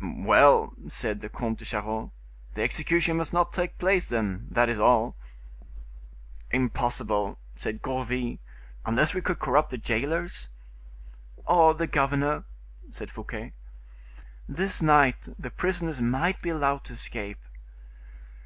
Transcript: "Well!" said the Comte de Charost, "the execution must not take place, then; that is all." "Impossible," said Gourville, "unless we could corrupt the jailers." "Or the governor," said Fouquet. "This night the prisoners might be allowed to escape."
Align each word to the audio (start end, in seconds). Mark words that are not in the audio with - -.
"Well!" 0.00 0.72
said 0.88 1.20
the 1.20 1.28
Comte 1.28 1.58
de 1.58 1.66
Charost, 1.66 2.12
"the 2.54 2.62
execution 2.62 3.18
must 3.18 3.34
not 3.34 3.52
take 3.52 3.76
place, 3.76 4.08
then; 4.08 4.46
that 4.50 4.70
is 4.70 4.78
all." 4.78 5.16
"Impossible," 6.50 7.38
said 7.56 7.82
Gourville, 7.82 8.38
"unless 8.86 9.12
we 9.12 9.20
could 9.20 9.38
corrupt 9.38 9.68
the 9.68 9.76
jailers." 9.76 10.48
"Or 11.44 11.74
the 11.74 11.86
governor," 11.86 12.44
said 12.90 13.10
Fouquet. 13.10 13.52
"This 14.48 14.80
night 14.80 15.28
the 15.38 15.50
prisoners 15.50 16.00
might 16.00 16.40
be 16.40 16.48
allowed 16.48 16.84
to 16.84 16.94
escape." 16.94 17.40